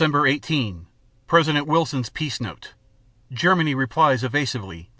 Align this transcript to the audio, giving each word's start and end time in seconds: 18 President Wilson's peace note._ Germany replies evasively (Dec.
18 0.03 0.87
President 1.27 1.67
Wilson's 1.67 2.09
peace 2.09 2.41
note._ 2.41 2.69
Germany 3.31 3.75
replies 3.75 4.23
evasively 4.23 4.79
(Dec. 4.85 4.89